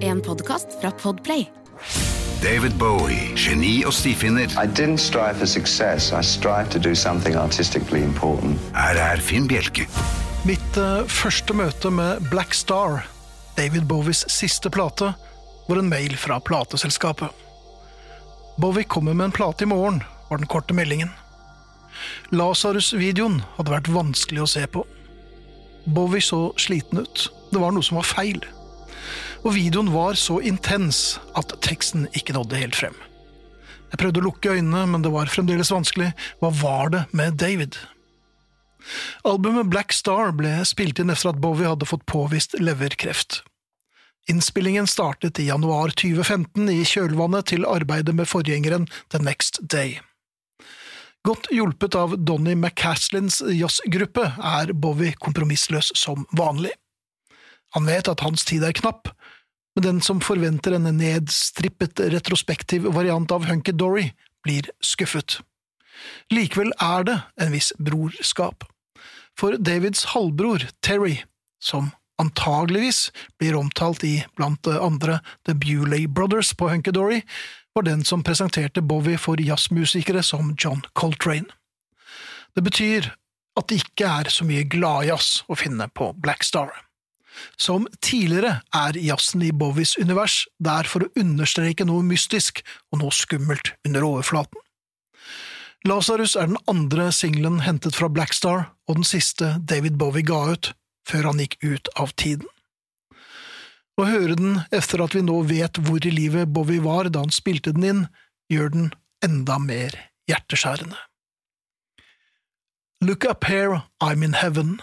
En 0.00 0.20
podkast 0.20 0.66
fra 0.80 0.90
Podplay. 0.90 1.50
David 2.42 2.72
Bowie, 2.78 3.34
geni 3.36 3.82
og 3.84 3.92
stifinner. 3.92 4.48
I 4.56 4.64
didn't 4.64 5.02
strive 5.04 5.36
for 5.36 5.46
success. 5.46 6.12
I 6.12 6.22
strived 6.24 6.72
to 6.72 6.78
do 6.78 6.94
something 6.94 7.36
artistically 7.36 8.00
important. 8.02 8.56
Her 8.72 8.96
er 8.96 9.20
Finn 9.20 9.48
Bjelke. 9.48 9.84
Mitt 10.48 10.80
uh, 10.80 11.04
første 11.12 11.52
møte 11.52 11.92
med 11.92 12.24
Black 12.30 12.56
Star, 12.56 13.04
David 13.58 13.84
Bowies 13.84 14.24
siste 14.32 14.72
plate, 14.72 15.12
var 15.68 15.82
en 15.82 15.92
mail 15.92 16.16
fra 16.16 16.40
plateselskapet. 16.40 17.28
Bowie 18.56 18.88
kommer 18.88 19.12
med 19.12 19.28
en 19.28 19.38
plate 19.42 19.68
i 19.68 19.68
morgen, 19.68 20.00
var 20.30 20.40
den 20.40 20.48
korte 20.48 20.74
meldingen. 20.74 21.12
Lasarus-videoen 22.32 23.42
hadde 23.58 23.76
vært 23.76 23.92
vanskelig 23.92 24.46
å 24.46 24.52
se 24.56 24.64
på. 24.66 24.88
Bowie 25.84 26.24
så 26.24 26.46
sliten 26.56 27.04
ut. 27.04 27.28
Det 27.52 27.60
var 27.60 27.76
noe 27.76 27.84
som 27.84 28.00
var 28.00 28.08
feil. 28.08 28.40
Og 29.44 29.54
videoen 29.56 29.90
var 29.94 30.16
så 30.20 30.38
intens 30.40 31.18
at 31.38 31.52
teksten 31.64 32.08
ikke 32.16 32.36
nådde 32.36 32.60
helt 32.60 32.78
frem. 32.78 32.96
Jeg 33.92 34.00
prøvde 34.00 34.22
å 34.22 34.26
lukke 34.26 34.54
øynene, 34.56 34.86
men 34.90 35.04
det 35.04 35.12
var 35.14 35.30
fremdeles 35.30 35.70
vanskelig. 35.72 36.10
Hva 36.40 36.50
var 36.62 36.90
det 36.94 37.04
med 37.16 37.38
David? 37.40 37.78
Albumet 39.26 39.70
Black 39.70 39.94
Star 39.94 40.32
ble 40.36 40.58
spilt 40.68 41.00
inn 41.02 41.10
etter 41.10 41.32
at 41.32 41.40
Bowie 41.42 41.68
hadde 41.68 41.88
fått 41.88 42.06
påvist 42.10 42.56
leverkreft. 42.60 43.42
Innspillingen 44.30 44.88
startet 44.90 45.38
i 45.38 45.46
januar 45.46 45.92
2015 45.94 46.70
i 46.72 46.80
kjølvannet 46.86 47.46
til 47.52 47.66
arbeidet 47.66 48.14
med 48.18 48.26
forgjengeren 48.26 48.88
The 49.14 49.22
Next 49.22 49.60
Day. 49.62 50.00
Godt 51.26 51.46
hjulpet 51.54 51.94
av 51.98 52.14
Donny 52.22 52.54
McCaslins 52.54 53.40
jazzgruppe 53.54 54.28
er 54.36 54.72
Bowie 54.74 55.14
kompromissløs 55.22 55.92
som 55.98 56.26
vanlig. 56.38 56.74
Han 57.76 57.88
vet 57.88 58.08
at 58.08 58.24
hans 58.24 58.46
tid 58.48 58.64
er 58.64 58.72
knapp, 58.76 59.10
men 59.76 59.84
den 59.84 59.98
som 60.00 60.22
forventer 60.24 60.78
en 60.78 60.88
nedstrippet 60.96 62.00
retrospektiv 62.14 62.88
variant 62.96 63.32
av 63.34 63.44
Hunky 63.50 63.74
Dory, 63.76 64.08
blir 64.46 64.70
skuffet. 64.80 65.40
Likevel 66.32 66.72
er 66.80 67.04
det 67.04 67.16
en 67.42 67.52
viss 67.52 67.72
brorskap. 67.76 68.64
For 69.36 69.58
Davids 69.60 70.06
halvbror, 70.14 70.64
Terry, 70.80 71.18
som 71.60 71.90
antageligvis 72.16 73.10
blir 73.36 73.58
omtalt 73.58 74.04
i 74.08 74.14
blant 74.38 74.64
andre 74.72 75.18
The 75.44 75.52
Bewley 75.52 76.06
Brothers 76.08 76.54
på 76.56 76.70
Hunky 76.72 76.94
Dory, 76.96 77.20
var 77.76 77.84
den 77.84 78.04
som 78.08 78.24
presenterte 78.24 78.80
Bowie 78.80 79.20
for 79.20 79.36
jazzmusikere 79.36 80.22
som 80.24 80.54
John 80.56 80.80
Coltrane. 80.94 81.52
Det 82.56 82.64
betyr 82.64 83.12
at 83.60 83.68
det 83.68 83.82
ikke 83.82 84.08
er 84.08 84.32
så 84.32 84.48
mye 84.48 84.64
gladjazz 84.64 85.42
å 85.52 85.58
finne 85.60 85.90
på 85.92 86.14
Black 86.16 86.44
Star. 86.44 86.72
Som 87.60 87.86
tidligere 88.00 88.60
er 88.74 88.98
jazzen 89.00 89.44
i 89.46 89.52
Bowies 89.52 89.96
univers 90.00 90.44
der 90.62 90.88
for 90.88 91.06
å 91.06 91.12
understreke 91.18 91.86
noe 91.88 92.04
mystisk 92.06 92.62
og 92.92 93.02
noe 93.02 93.14
skummelt 93.14 93.74
under 93.86 94.06
overflaten. 94.06 94.60
Lasarus 95.86 96.34
er 96.34 96.50
den 96.50 96.58
andre 96.66 97.10
singelen 97.14 97.60
hentet 97.62 97.94
fra 97.94 98.08
Blackstar 98.10 98.70
og 98.88 98.98
den 98.98 99.06
siste 99.06 99.56
David 99.62 99.98
Bowie 100.00 100.26
ga 100.26 100.40
ut 100.56 100.72
før 101.06 101.30
han 101.30 101.42
gikk 101.42 101.60
ut 101.62 101.90
av 101.94 102.14
tiden. 102.18 102.48
Å 103.96 104.04
høre 104.04 104.34
den 104.36 104.58
etter 104.74 105.00
at 105.04 105.14
vi 105.16 105.22
nå 105.24 105.38
vet 105.48 105.78
hvor 105.86 106.04
i 106.04 106.12
livet 106.12 106.50
Bowie 106.52 106.82
var 106.84 107.08
da 107.08 107.22
han 107.24 107.32
spilte 107.32 107.72
den 107.76 107.86
inn, 107.90 108.02
gjør 108.52 108.72
den 108.74 108.90
enda 109.24 109.60
mer 109.62 109.94
hjerteskjærende. 110.28 110.98
Look 113.00 113.24
up 113.24 113.44
here, 113.44 113.84
I'm 114.00 114.24
in 114.24 114.34
heaven. 114.34 114.80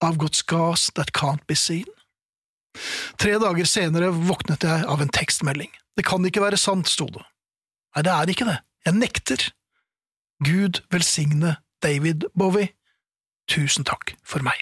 I've 0.00 0.18
got 0.18 0.42
gas 0.46 0.90
that 0.94 1.12
can't 1.12 1.44
be 1.46 1.56
seen. 1.58 1.88
Tre 3.18 3.34
dager 3.42 3.66
senere 3.66 4.12
våknet 4.14 4.62
jeg 4.62 4.86
av 4.86 5.02
en 5.02 5.10
tekstmelding. 5.10 5.70
Det 5.98 6.06
kan 6.06 6.24
ikke 6.24 6.44
være 6.44 6.60
sant, 6.60 6.88
sto 6.90 7.08
det. 7.10 7.24
Nei, 7.96 8.04
det 8.06 8.12
er 8.14 8.30
ikke 8.30 8.46
det. 8.46 8.58
Jeg 8.86 8.98
nekter. 8.98 9.46
Gud 10.46 10.82
velsigne 10.94 11.56
David 11.82 12.28
Bowie. 12.38 12.70
Tusen 13.50 13.86
takk 13.88 14.14
for 14.22 14.44
meg. 14.46 14.60